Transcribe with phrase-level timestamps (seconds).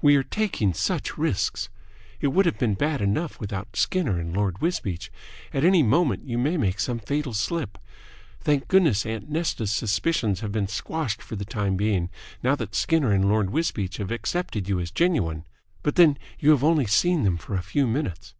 [0.00, 1.68] We are taking such risks.
[2.22, 5.12] It would have been bad enough without Skinner and Lord Wisbeach.
[5.52, 7.76] At any moment you may make some fatal slip.
[8.40, 12.08] Thank goodness, aunt Nesta's suspicions have been squashed for the time being
[12.42, 15.44] now that Skinner and Lord Wisbeach have accepted you as genuine.
[15.82, 18.32] But then you have only seen them for a few minutes.